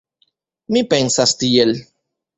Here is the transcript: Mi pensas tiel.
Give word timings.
Mi 0.77 0.83
pensas 0.95 1.37
tiel. 1.43 1.77